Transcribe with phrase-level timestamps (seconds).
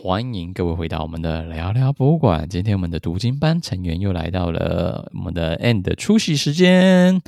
[0.00, 2.48] 欢迎各位回到我们的聊聊博物馆。
[2.48, 7.20] 今天我们的读经班成员又来到了我们的 End 的出席时间。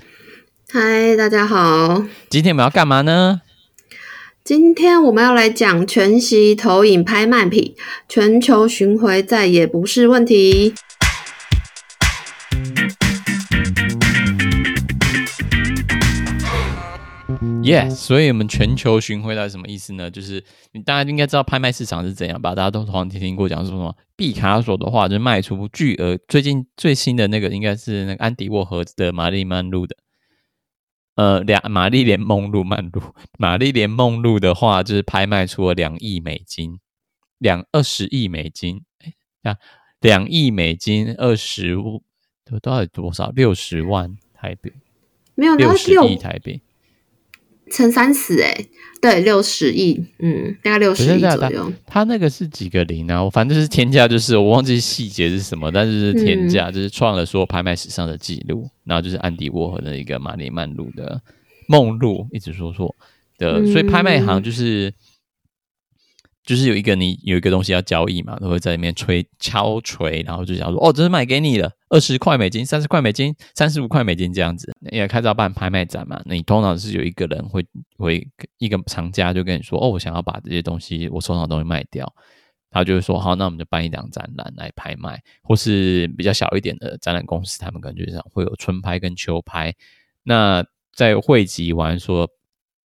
[0.71, 2.05] 嗨，大家好。
[2.29, 3.41] 今天我们要干嘛呢？
[4.45, 7.75] 今天我们要来讲全息投影拍卖品，
[8.09, 10.73] 全球巡回再也不是问题。
[17.63, 17.89] 耶！
[17.91, 20.11] 所以我们全球巡回到底什么意思呢？
[20.11, 22.55] 就是你大家应该知道拍卖市场是怎样吧？
[22.55, 26.19] 大家都好像听听过讲说什么毕卡索的话就卖出巨额。
[26.27, 29.97] 最近最新的那个应该是那个安迪沃荷的玛丽曼露的，
[31.17, 33.03] 呃，两玛丽莲梦露曼露，
[33.39, 36.81] 玛丽莲梦露的话就是拍卖出了两亿美金，
[37.39, 38.83] 两二十亿美金，
[39.43, 39.57] 哎，
[40.01, 42.03] 两亿美金二十五，
[42.63, 43.31] 到底多少？
[43.31, 44.73] 六十万台币？
[45.35, 46.63] 没有，六十亿台币。
[47.71, 48.67] 乘三十哎，
[49.01, 51.73] 对，六十亿，嗯，大概六十亿左右。
[51.87, 53.23] 他那个是几个零啊？
[53.23, 58.69] 我反正就是天价，就是我忘记细节是什么，但是是天价，嗯、就是创了所有拍卖史上的记录。
[58.85, 61.21] 然后就是安迪沃荷的一个马里曼路的
[61.69, 62.95] 梦露，一直说错
[63.39, 64.89] 的，所以拍卖行就是。
[64.89, 64.95] 嗯
[66.51, 74.73] 就是有一个你有一个东西要交易嘛，都会在里面吹敲锤，然后就想说哦，这是卖给你了，二十块美金、三十块美金、三十五块美金这样子。
[74.91, 77.65] 因为开始要办拍卖展嘛，那你通常是有一个人会
[77.99, 78.27] 会
[78.59, 82.13] 一个藏家就跟你说哦，我想要把这些东西我手上的东西卖掉，
[82.69, 89.73] 他就会说好，那我们就办一档展览来拍卖，或是比较小一点的展览公司，他们感觉上会有春拍跟秋拍。
[90.25, 92.29] 那在汇集完说。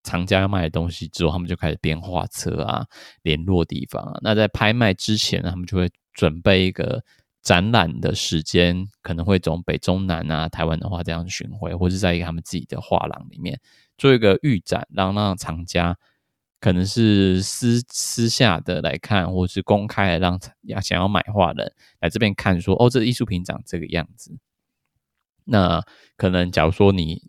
[0.05, 2.85] 藏家要卖的东西之后，他们就开始编画册啊，
[3.23, 4.19] 联络地方啊。
[4.21, 7.03] 那在拍卖之前，他们就会准备一个
[7.41, 13.59] 展览的时间，可能会从北中南啊、台湾的话这样巡回，或者在一个他们自己的画廊里面
[13.97, 15.97] 做一个预展，让让藏家
[16.59, 24.37] 可能是私私下的来看，或是公开的让要想要买画的人来这边看说，说哦，这艺术品长这个样子。
[25.43, 25.83] 那
[26.15, 27.21] 可能假如说你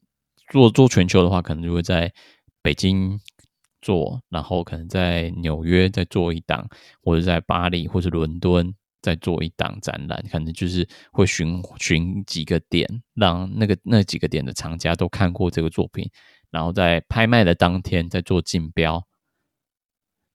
[0.51, 2.13] 做做全球的话，可能就会在。
[2.67, 3.17] 北京
[3.81, 6.69] 做，然后可能在纽约再做一档，
[7.01, 12.85] 或者在巴黎或者伦敦再做一档展览，可能就是会巡巡几个点，
[13.15, 16.11] 让那个那几个点的藏家都看过这个作品，
[16.51, 19.01] 然后在拍卖的当天再做竞标。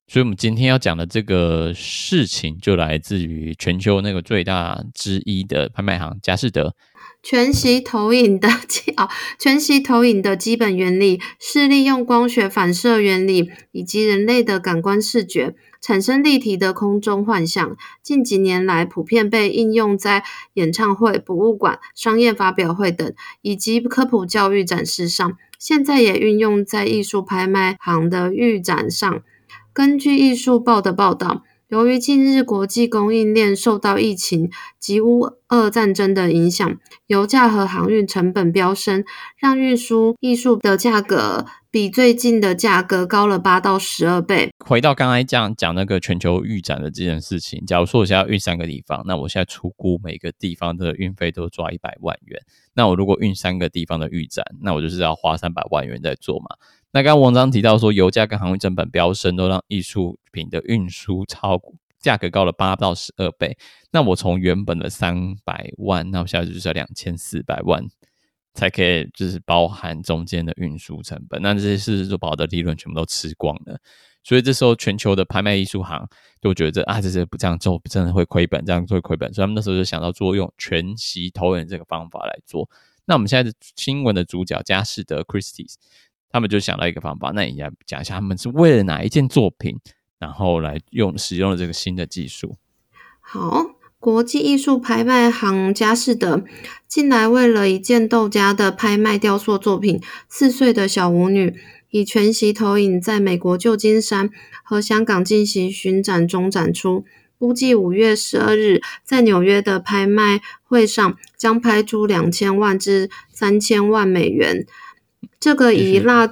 [0.06, 6.74] 所以，我们今天要讲的这个事情，就来自于全球那个最大之一的拍卖行佳士得。
[7.22, 17.76] 全息投影的基啊，全息投影的基本原理是利用光学反射原理以及人类的感官视觉，产生立体的空中幻象。
[18.02, 20.24] 近几年来，普遍被应用在
[20.54, 25.38] 演唱会、博物馆、商业发表会等，以及科普教育展示上。
[25.60, 29.22] 现在也运用在艺术拍卖行的预展上。
[29.72, 31.44] 根据艺术报的报道。
[31.72, 39.02] 由于近日国际供应链受到疫情及乌俄战争的影响，油价和航运成本飙升，
[39.38, 44.50] 让运输艺术的价格比最近的价格高了八到十二倍。
[44.58, 52.38] 回到刚才讲讲那个全球预展的这件事情，假如说我现在要运三个地方，那我现在出估每个地方的运费都抓一百万元。
[52.74, 56.56] 那我如果运三个地方的预展，那我就是要花三百万元在做嘛。
[56.94, 61.58] 那刚刚王章提到说，油价跟航运成本飙升，都让艺术品的运输超
[61.98, 63.56] 价格高了八到十二倍。
[63.90, 67.82] 那我从原本的三百万，那我现在就是要两千四百万，
[68.52, 71.40] 才可以就是包含中间的运输成本。
[71.40, 73.80] 那这些是就把我的利润全部都吃光了。
[74.22, 76.06] 所以这时候全球的拍卖艺术行
[76.42, 79.32] 就觉得啊，这些不这样做真的会亏本，这样会亏本。
[79.32, 82.68] 所以他们那时候就想到做用全息投影这个方法来做。
[83.06, 85.74] 那我们现在的新闻的主角佳士得 Christie's。
[86.32, 89.78] 他们就想到一个方法，那你来讲一下，他们是为了哪一件作品，
[90.18, 92.56] 然后来用使用了这个新的技术。
[93.20, 96.42] 好，国际艺术拍卖行佳士得
[96.88, 99.98] 近来为了一件豆家的拍卖雕塑作品
[100.28, 101.50] 《四岁的小舞女》，
[101.90, 104.30] 以全息投影在美国旧金山
[104.64, 107.04] 和香港进行巡展中展出，
[107.38, 114.66] 估计五月十二日在纽约的拍卖会上将拍出两千万至三千万美元。
[115.42, 116.30] 这个以蜡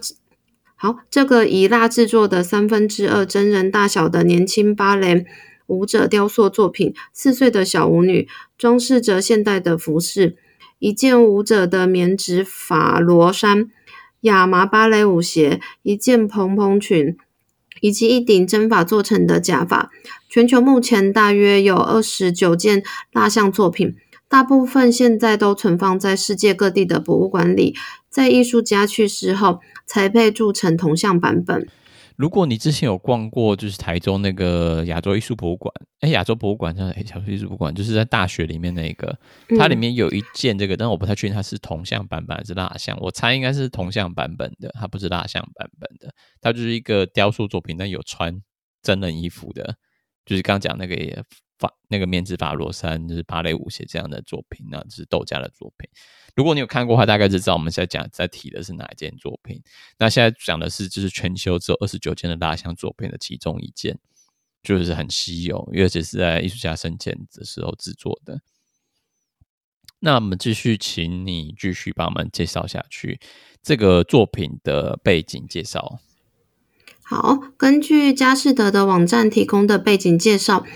[0.77, 5.27] 好，这个以蜡制作的三分之二真人大小的年轻芭蕾
[5.67, 10.37] 舞者雕塑作品，四岁的小舞女装饰着现代的服饰，
[10.79, 13.69] 一件舞者的棉质法罗衫、
[14.21, 17.17] 亚麻芭蕾舞鞋、一件蓬蓬裙，
[17.81, 19.91] 以及一顶真发做成的假发。
[20.29, 23.97] 全球目前大约有二十九件蜡像作品。
[24.29, 27.75] 大部分现在都存放在世界各地的博物馆里，
[28.11, 31.67] 在艺术家去世后才被铸成铜像版本。
[32.17, 39.19] 如果你之前有逛过，就是台中那个亚洲艺术博物馆，哎，亚洲博物馆叫哎，亚洲艺术博物馆，就是在大学里面那个，
[39.59, 46.13] 它里面有一件这个，嗯、但我不太确定它是铜像版本还是蜡像，我猜应该是铜像版本的，它不是蜡像版本的，
[46.43, 48.39] 它就是一个雕塑作品，但有穿
[48.83, 49.77] 真人衣服的，
[50.27, 51.25] 就是刚刚讲那个
[51.61, 55.89] 法那个面子法罗山，就是芭蕾舞鞋这样的作品，那就是豆家的作品。
[56.35, 59.63] 如果你有看过的话，大概就知道我们现在讲在提的是哪一件作品。
[59.99, 63.99] 那现在讲的是就是全球只有二十九件的蜡像作品的其中一件。
[64.63, 68.43] 就是很稀有，因为这是在艺术家生前的时候制作的。
[70.01, 73.19] 那我们继续，请你继续帮我们介绍下去
[73.63, 75.99] 这个作品的背景介绍。
[77.03, 80.67] 好，根据佳士得的网站提供的背景介绍，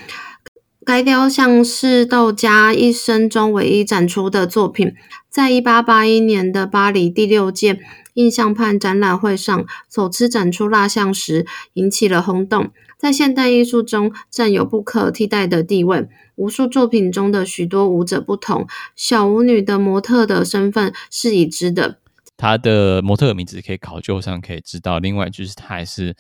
[0.85, 4.93] 该雕像是道加一生中唯一展出的作品，
[5.31, 7.81] 在一八八一年的巴黎第六届
[8.13, 12.71] 印象派展览会上首次展出蜡像时，引起了轰动。
[12.99, 16.07] 在现代艺术中占有不可替代的地位。
[16.37, 21.99] 无数作品中的许多舞者不同，小舞女的模特的身份是已知的。
[22.37, 24.99] 她的模特名字可以考究上可以知道。
[24.99, 26.17] 另外就是她还是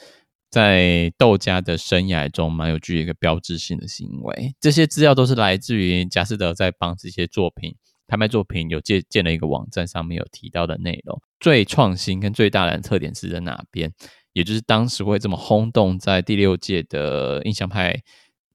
[0.54, 4.54] 在窦家的生涯中蛮有具一个标志性的行为。
[4.60, 7.74] 这些资料都是来自于佳士得在帮这些作品
[8.06, 11.20] 拍卖作品有建建了一个网站，上面有提到的内容。
[11.40, 13.92] 最创新跟最大的特点是在哪边？
[14.32, 18.00] 也就是当时会这么轰动，在第六届的印象派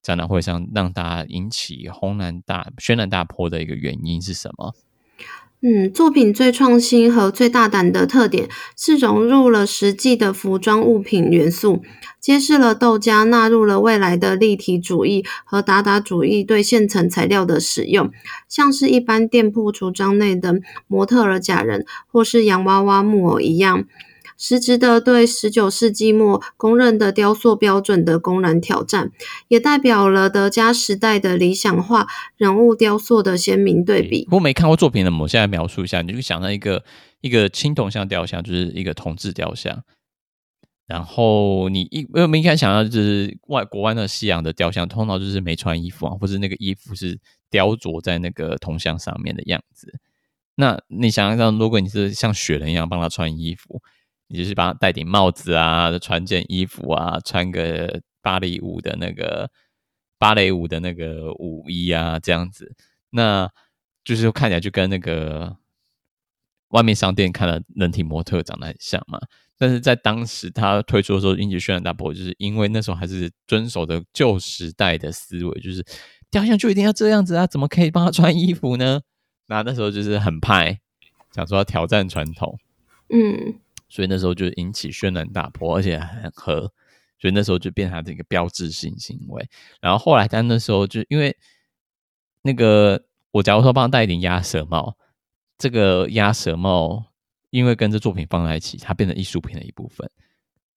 [0.00, 4.74] 展览会上，让大家引起轰然大轩然大波的一个原因是什么？
[5.62, 8.48] 嗯，作品最创新和最大胆的特点
[8.78, 11.82] 是融入了实际的服装物品元素，
[12.18, 18.10] 揭示了豆家纳入了未来的立体主义和达达主义对现成材料的使用，
[18.48, 23.84] 像是一般店铺橱窗内的模特儿假人或是洋娃娃木偶一样。
[24.40, 29.12] 实值得对十九世纪末公认的雕塑标准的公然挑战，
[29.48, 32.06] 也代表了德加时代的理想化
[32.38, 34.22] 人物雕塑的鲜明对比。
[34.24, 36.82] 如果没看过作品的，我现在描述一下，你就想到一个
[37.20, 39.84] 一个青铜像雕像，就是一个铜制雕像。
[40.86, 47.20] 然后你一我们一开始想到就是外国外的西洋的雕像，通常就是没穿衣服啊，或者那个衣服是
[47.50, 50.00] 雕琢在那个铜像上面的样子。
[50.54, 53.82] 那你想象，如果你是像雪人一样帮他穿衣服。
[54.32, 59.50] 你就是帮他戴顶帽子啊，穿件衣服啊，穿个芭蕾舞的那个
[60.18, 62.72] 芭蕾舞的那个舞衣啊，这样子，
[63.10, 63.50] 那
[64.04, 65.56] 就是看起来就跟那个
[66.68, 69.20] 外面商店看的人体模特长得很像嘛。
[69.58, 75.84] 但是在当时他推出的时候，引起轩然大波，就是因为那时候还是遵守的旧时代的思维，就是
[76.30, 79.00] 雕像就一定要这样子啊，怎么可以帮他穿衣服呢？
[79.48, 80.78] 那那时候就是很派，
[81.32, 82.56] 想说要挑战传统，
[83.12, 83.58] 嗯。
[83.90, 86.60] 所以那时候就引起轩然大波，而且很合，
[87.18, 89.46] 所以那时候就变成他的一个标志性行为。
[89.80, 91.36] 然后后来但那时候就因为
[92.42, 94.96] 那个，我假如说帮他戴一顶鸭舌帽，
[95.58, 97.04] 这个鸭舌帽
[97.50, 100.08] 因为跟这作品放在一起，它变成艺术品的一部分。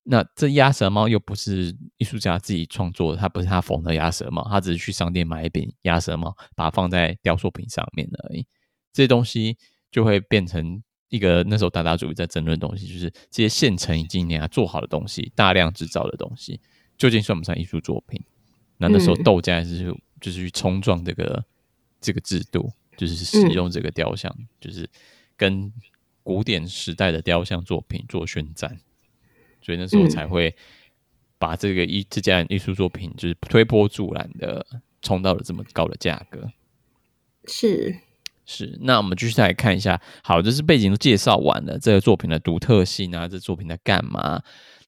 [0.03, 8.45] 那这鸭舌帽又不是艺术家自己创作的，他不是他缝的鸭舌帽，他只是去商店买一顶鸭舌帽，把它放在雕塑品上面而已。
[8.91, 9.57] 这东西
[9.91, 10.83] 就会变成。
[11.13, 16.59] 一个那时候达达主义在争论的东西，就是这些现成已经啊做好的东西，大量制造的东西，
[16.97, 18.19] 究竟算不算艺术作品？
[18.77, 21.45] 那那时候窦加是就是去冲撞这个
[22.01, 24.89] 这个制度，就是使用这个雕像，就是
[25.37, 25.71] 跟
[26.23, 28.79] 古典时代的雕像作品做宣战，
[29.61, 30.55] 所以那时候才会
[31.37, 34.65] 把这个艺这件艺术作品就是推波助澜的
[35.03, 36.51] 冲到了这么高的价格，
[37.45, 37.99] 是。
[38.45, 40.01] 是，那我们继续再来看一下。
[40.21, 44.41] 好，这是背景都介绍完了，这个作品的独特性啊，这作品在干嘛？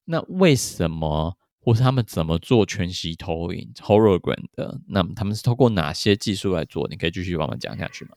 [0.04, 4.78] 那为什么，或是他们怎么做全息投影 （hologram） 的？
[4.88, 6.86] 那么他们是通过哪些技术来做？
[6.90, 8.10] 你可以继续帮我讲下去吗？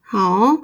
[0.00, 0.56] 好，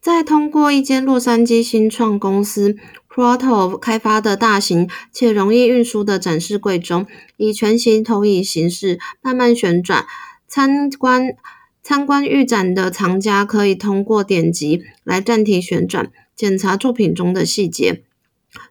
[0.00, 2.76] 在通过一间洛杉矶新创公司
[3.12, 10.06] Proto 开发的大型且容易运输的展示柜中，以全息投影形式慢慢旋转
[10.46, 11.36] 参观。
[11.82, 18.02] 参观预展的藏家可以通过点击来暂停旋转，检查作品中的细节。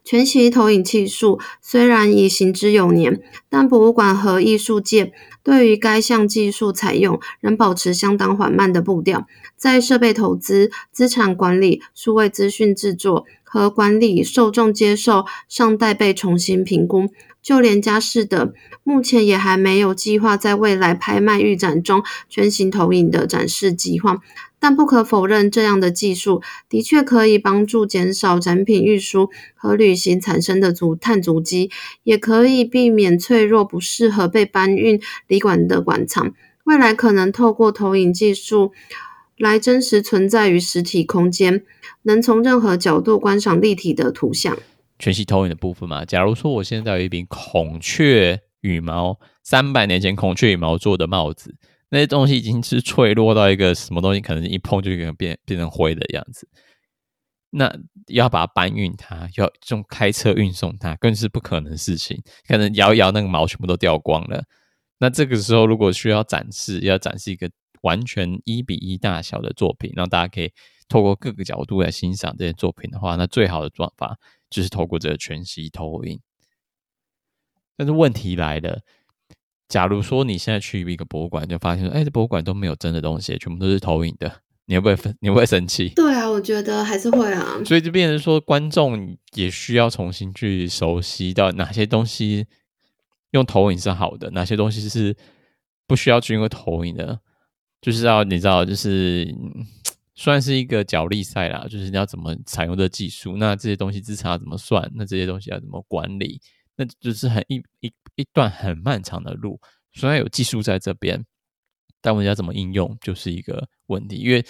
[0.04, 9.26] 全息投影技术虽然已行之有年，但博物馆和艺术界对于该项技术采用仍保持相当缓慢的步调。
[9.56, 17.10] 在设备投资、资产管理、数位资讯制作和管理、受众接受尚待被重新评估。
[17.42, 24.20] 就连佳士得目前也还没有计划在未来拍卖预展中全息投影的展示计划。
[24.58, 26.40] 但不可否认，这样的技术
[26.70, 31.70] 的确可以帮助减少展品运输和旅行产生的足碳足迹，
[32.04, 36.32] 也可以避免脆弱不适合被搬运旅馆的馆藏。
[36.64, 38.70] 未来可能透过投影技术
[39.42, 41.64] 来真实存在于实体空间，
[42.02, 44.56] 能从任何角度观赏立体的图像。
[45.00, 51.56] 全息投影的部分嘛，假如说我现在有一顶孔雀羽毛，三百年前孔雀羽毛做的帽子。
[51.90, 56.48] 那些东西已经是脆弱到一个什么东西，可能一碰就可能变变成灰的样子。
[57.50, 57.70] 那
[58.06, 62.22] 要把它搬运它，要用开车运送它，更是不可能的事情。
[62.46, 64.44] 可能摇一摇，那个毛全部都掉光了。
[65.00, 67.50] 那这个时候，如果需要展示，要展示一个
[67.82, 70.50] 完全一比一大小的作品，让大家可以
[70.88, 74.18] 透过各个角度来欣赏这些作品的话，那最好的做法
[74.50, 76.18] 就是透过这个全息投影。
[77.76, 78.80] 但是问题来了。
[79.68, 84.30] 假如说你现在去一个博物馆，就发现说，哎，这博物馆都没有真的东西，全部都是投影的，
[84.66, 85.16] 你会不会分？
[85.22, 85.88] 你会不会生气？
[85.94, 87.58] 对啊，我觉得还是会啊。
[87.64, 92.44] 所以就变成说，观众也需要重新去熟悉到哪些东西
[93.30, 95.16] 用投影是好的，哪些东西是
[95.86, 97.20] 不需要去用投影的。
[97.82, 99.28] 就是要你知道，就是
[100.14, 106.40] 算是一个角力赛啦，就是你要怎么采用这技术，那这些东西资产要怎么算，那这些东西要怎么管理。
[106.76, 109.60] 那就是很一一一段很漫长的路，
[109.92, 111.22] 虽然有技术在这边，
[112.00, 114.16] 但问题要怎么应用就是一个问题。
[114.16, 114.42] 因为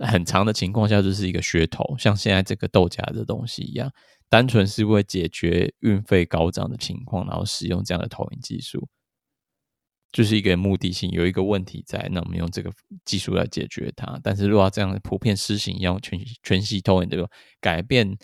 [0.00, 3.92] 很长的情况下就是一个噱头，像现在这个豆荚的东西一样，
[4.28, 8.88] 单纯是为解决运费高涨的情况，然后使用这样的投影技术，
[10.12, 12.70] 就是一个目的性，有一个问题在，那我们用这个
[13.04, 14.20] 技术来解决它。
[14.22, 17.28] 但是如果要这样普遍施行，要全全息投影这个
[17.60, 18.16] 改变。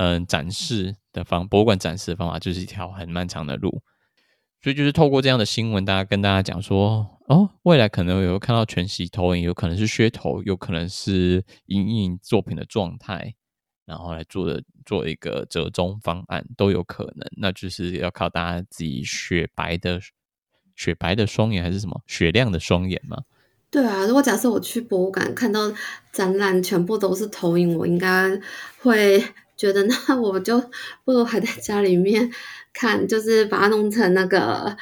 [0.00, 3.82] 嗯，展示的方博物馆展示的方法就是一条很漫长的路，
[4.62, 13.34] 所以就是透过这样的新闻，大家跟大家讲说，哦，未来可能有看到全息投影，有可能是噱头，有可能是影印作品的状态，
[13.86, 20.00] 然后来做的做一个折中方案都有可能，那就是要靠大家自己雪白的
[20.78, 23.18] 雪白的双眼还是什么雪亮的双眼吗？
[23.70, 25.70] 对啊，如果假设我去博物馆看到
[26.10, 28.40] 展览全部都是投影，我应该
[28.78, 29.22] 会。
[29.58, 30.56] 觉得那我就
[31.04, 32.30] 不如还在家里面
[32.72, 34.76] 看，就是把它弄成那个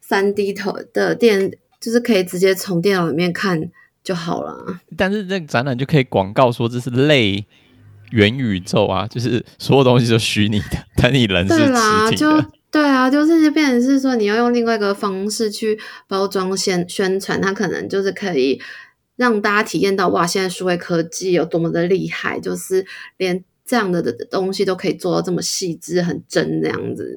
[0.00, 3.60] 三 D 头的电，就是可以直接从电脑里面看
[4.04, 4.78] 就好了。
[4.96, 7.44] 但是这个展览就可以广告说这是类
[8.12, 12.48] 元宇宙啊，就是所有东西都虚拟的， 但你人是实体的。
[12.72, 18.60] 对，啊，就是变成是说你要用另外一个方式去包装宣宣传，它可能就是可以
[19.14, 22.84] 让大家体验到哇，现在数位科技有多么的厉害，就是
[23.16, 23.44] 连。
[23.64, 27.16] 这样的的东西都可以做到这么细致、很真这样子，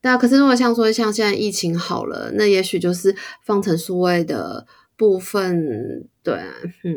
[0.00, 0.16] 对啊。
[0.16, 6.52] 可是如果像说像现在疫情好了，那也许就是放成数位的部分，对啊，
[6.84, 6.94] 嗯。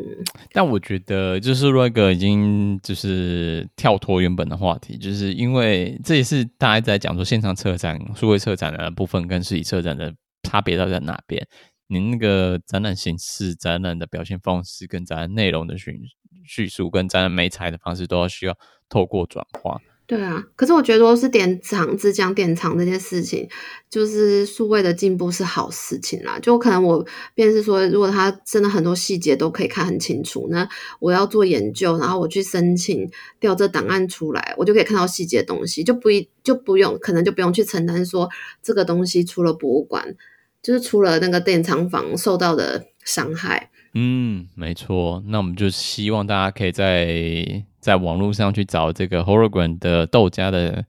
[0.52, 11.46] 但我觉得就是瑞哥已经就是跳脱原本的话题，就是因为这也是大家在讲说线上策展、数位策展的部分跟实体策展的差别到底在哪边？
[11.88, 15.98] 您那个展览形式、展览的表现方式跟展览内容的叙
[16.46, 18.56] 叙述跟展览媒材的方式都要需要。
[18.88, 23.48] 透过转化，对啊，可是我觉得是典藏、只讲典藏这件事情，
[23.90, 26.38] 就是数位的进步是好事情啦。
[26.40, 30.68] 就可能我便是说，如果他真的很多细节都可以看很清楚，那
[31.00, 33.10] 我要做研究，然后我去申请
[33.40, 38.28] 调这档案出来，我就可以看到细节的东西，就不一就不用，可能就不用去承担说
[38.62, 40.14] 这个东西出了博物馆，
[40.62, 43.70] 就是出了那个典藏房受到的伤害。
[43.98, 45.22] 嗯，没错。
[45.26, 50.84] 那我们就希望大家可以在在网络上去找这个 Hologram 的豆家的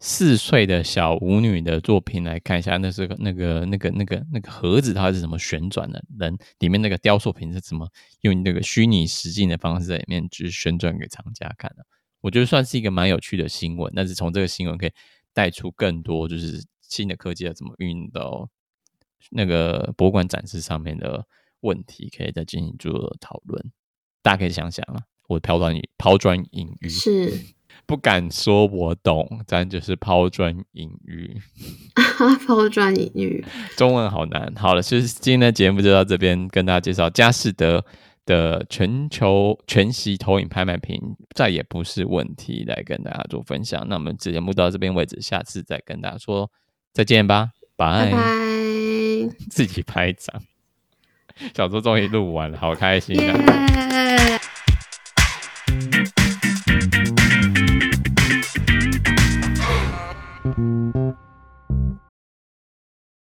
[0.00, 7.88] 四岁的小舞女的作品来看一下，那是个那个那个那个那个盒子它是怎么旋转的，人里面那个雕塑品是怎么
[8.20, 11.86] 用那个虚拟实境的方式在里面去旋转给藏家看的。
[12.20, 14.92] 我觉得算是一个蛮有趣的新闻，但是从这个新闻可以
[15.32, 18.46] 带出更多，就是新的科技要怎么运用到
[19.30, 21.24] 那个博物馆展示上面的。
[21.60, 23.72] 问题可以再进行做讨论，
[24.22, 25.00] 大家可以想想啊。
[25.28, 27.32] 我抛砖引抛砖引玉是
[27.86, 31.40] 不敢说我懂，咱就是抛砖引玉。
[32.46, 33.44] 抛砖引玉，
[33.76, 34.52] 中文好难。
[34.56, 37.84] 好了，其实今天的节目就到这边，跟大家介绍佳士得
[38.24, 41.00] 的全球全息投影拍卖品
[41.34, 43.86] 再也不是问题，来跟大家做分享。
[43.88, 46.50] 那我们节目到这边为止，下次再跟大家说
[46.92, 48.18] 再见吧，拜拜。
[49.48, 50.42] 自己拍掌。
[51.54, 54.45] 小周终于录完了，好开心啊！Yeah!